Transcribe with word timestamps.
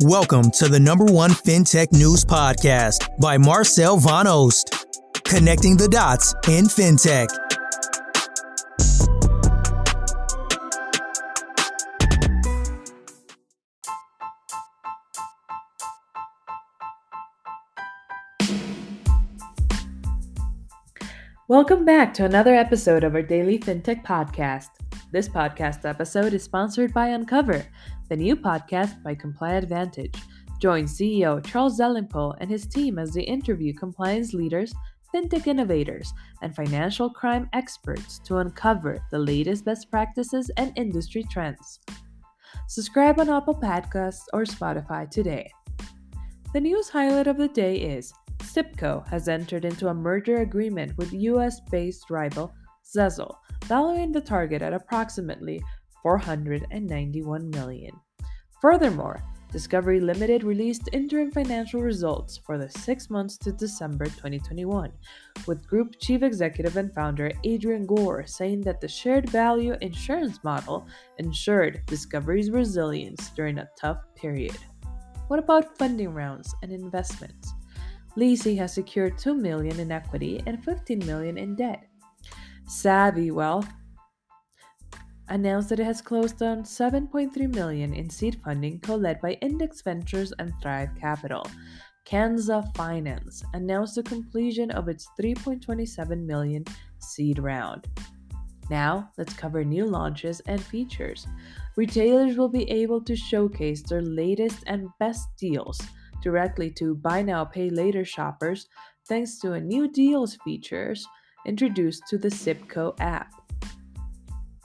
Welcome 0.00 0.50
to 0.58 0.68
the 0.68 0.78
number 0.78 1.04
one 1.06 1.30
FinTech 1.30 1.92
news 1.92 2.24
podcast 2.24 3.08
by 3.18 3.38
Marcel 3.38 3.96
Van 3.96 4.26
Oost, 4.26 4.84
connecting 5.24 5.78
the 5.78 5.88
dots 5.88 6.34
in 6.48 6.66
FinTech. 6.66 7.28
Welcome 21.48 21.84
back 21.84 22.12
to 22.14 22.24
another 22.24 22.54
episode 22.54 23.04
of 23.04 23.14
our 23.14 23.22
daily 23.22 23.58
FinTech 23.58 24.04
podcast. 24.04 24.73
This 25.14 25.28
podcast 25.28 25.88
episode 25.88 26.34
is 26.34 26.42
sponsored 26.42 26.92
by 26.92 27.10
Uncover 27.10 27.64
the 28.08 28.16
new 28.16 28.34
podcast 28.34 29.00
by 29.04 29.14
ComplyAdvantage. 29.14 30.16
Join 30.60 30.86
CEO 30.86 31.40
Charles 31.46 31.78
Delingpole 31.78 32.34
and 32.40 32.50
his 32.50 32.66
team 32.66 32.98
as 32.98 33.12
they 33.14 33.22
interview 33.22 33.72
compliance 33.74 34.34
leaders, 34.34 34.74
fintech 35.14 35.46
innovators, 35.46 36.12
and 36.42 36.56
financial 36.56 37.08
crime 37.08 37.48
experts 37.52 38.18
to 38.24 38.38
uncover 38.38 38.98
the 39.12 39.18
latest 39.20 39.64
best 39.64 39.88
practices 39.88 40.50
and 40.56 40.76
industry 40.76 41.24
trends. 41.30 41.78
Subscribe 42.66 43.20
on 43.20 43.30
Apple 43.30 43.54
Podcasts 43.54 44.24
or 44.32 44.42
Spotify 44.42 45.08
today. 45.08 45.48
The 46.52 46.60
news 46.60 46.88
highlight 46.88 47.28
of 47.28 47.36
the 47.36 47.46
day 47.46 47.76
is 47.76 48.12
Zip 48.42 48.76
Co 48.76 49.04
has 49.08 49.28
entered 49.28 49.64
into 49.64 49.86
a 49.86 49.94
merger 49.94 50.38
agreement 50.38 50.98
with 50.98 51.12
US 51.12 51.60
based 51.70 52.10
rival 52.10 52.52
Sezzle, 52.84 53.36
valuing 53.64 54.12
the 54.12 54.20
target 54.20 54.62
at 54.62 54.74
approximately 54.74 55.62
491 56.02 57.50
million. 57.50 57.92
Furthermore, 58.60 59.22
Discovery 59.50 60.00
Limited 60.00 60.42
released 60.42 60.88
interim 60.92 61.30
financial 61.30 61.80
results 61.80 62.40
for 62.44 62.58
the 62.58 62.68
6 62.68 63.08
months 63.08 63.38
to 63.38 63.52
December 63.52 64.06
2021, 64.06 64.90
with 65.46 65.66
group 65.66 65.94
chief 66.00 66.24
executive 66.24 66.76
and 66.76 66.92
founder 66.92 67.30
Adrian 67.44 67.86
Gore 67.86 68.26
saying 68.26 68.62
that 68.62 68.80
the 68.80 68.88
shared 68.88 69.30
value 69.30 69.76
insurance 69.80 70.42
model 70.42 70.88
ensured 71.18 71.82
Discovery's 71.86 72.50
resilience 72.50 73.30
during 73.30 73.58
a 73.58 73.68
tough 73.78 73.98
period. 74.16 74.58
What 75.28 75.38
about 75.38 75.78
funding 75.78 76.12
rounds 76.12 76.52
and 76.62 76.72
investments? 76.72 77.54
LEASY 78.16 78.56
has 78.56 78.74
secured 78.74 79.16
2 79.18 79.34
million 79.34 79.78
in 79.78 79.92
equity 79.92 80.42
and 80.46 80.64
15 80.64 80.98
million 81.06 81.38
in 81.38 81.54
debt. 81.54 81.86
Savvy 82.66 83.30
Wealth 83.30 83.68
announced 85.28 85.68
that 85.68 85.80
it 85.80 85.84
has 85.84 86.00
closed 86.00 86.42
on 86.42 86.62
7.3 86.62 87.54
million 87.54 87.94
in 87.94 88.10
seed 88.10 88.40
funding 88.42 88.80
co-led 88.80 89.20
by 89.20 89.32
Index 89.40 89.82
Ventures 89.82 90.32
and 90.38 90.52
Thrive 90.60 90.90
Capital. 90.98 91.46
Canza 92.06 92.70
Finance 92.74 93.42
announced 93.54 93.94
the 93.94 94.02
completion 94.02 94.70
of 94.70 94.88
its 94.88 95.08
3.27 95.20 96.24
million 96.24 96.64
seed 96.98 97.38
round. 97.38 97.86
Now, 98.70 99.10
let's 99.18 99.34
cover 99.34 99.64
new 99.64 99.86
launches 99.86 100.40
and 100.46 100.62
features. 100.62 101.26
Retailers 101.76 102.36
will 102.36 102.48
be 102.48 102.70
able 102.70 103.02
to 103.02 103.16
showcase 103.16 103.82
their 103.82 104.02
latest 104.02 104.64
and 104.66 104.88
best 104.98 105.28
deals 105.38 105.80
directly 106.22 106.70
to 106.70 106.94
buy 106.94 107.20
now 107.20 107.44
pay 107.44 107.68
later 107.68 108.04
shoppers 108.04 108.66
thanks 109.06 109.38
to 109.38 109.52
a 109.52 109.60
new 109.60 109.90
deals 109.92 110.38
features 110.42 111.06
introduced 111.46 112.02
to 112.08 112.18
the 112.18 112.30
Zip 112.30 112.68
Co 112.68 112.94
app. 113.00 113.32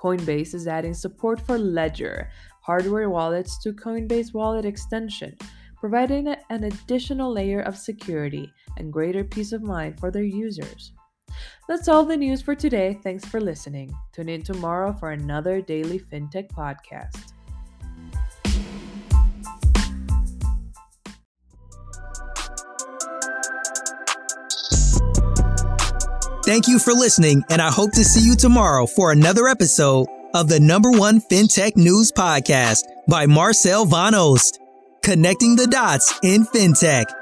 Coinbase 0.00 0.54
is 0.54 0.66
adding 0.66 0.94
support 0.94 1.40
for 1.40 1.58
Ledger 1.58 2.30
hardware 2.60 3.10
wallets 3.10 3.58
to 3.58 3.72
Coinbase 3.72 4.32
Wallet 4.32 4.64
extension, 4.64 5.36
providing 5.78 6.28
an 6.50 6.64
additional 6.64 7.32
layer 7.32 7.62
of 7.62 7.76
security 7.76 8.52
and 8.76 8.92
greater 8.92 9.24
peace 9.24 9.52
of 9.52 9.62
mind 9.62 9.98
for 9.98 10.10
their 10.10 10.22
users. 10.22 10.92
That's 11.68 11.88
all 11.88 12.04
the 12.04 12.16
news 12.16 12.42
for 12.42 12.54
today. 12.54 12.98
Thanks 13.02 13.24
for 13.24 13.40
listening. 13.40 13.92
Tune 14.12 14.28
in 14.28 14.42
tomorrow 14.42 14.92
for 14.92 15.12
another 15.12 15.60
daily 15.60 15.98
FinTech 15.98 16.50
podcast. 16.50 17.29
Thank 26.50 26.66
you 26.66 26.80
for 26.80 26.92
listening, 26.92 27.44
and 27.48 27.62
I 27.62 27.70
hope 27.70 27.92
to 27.92 28.02
see 28.02 28.20
you 28.20 28.34
tomorrow 28.34 28.84
for 28.84 29.12
another 29.12 29.46
episode 29.46 30.08
of 30.34 30.48
the 30.48 30.58
number 30.58 30.90
one 30.90 31.20
FinTech 31.20 31.76
news 31.76 32.10
podcast 32.10 32.82
by 33.06 33.26
Marcel 33.26 33.86
Van 33.86 34.14
Oost, 34.14 34.58
connecting 35.00 35.54
the 35.54 35.68
dots 35.68 36.12
in 36.24 36.44
FinTech. 36.46 37.19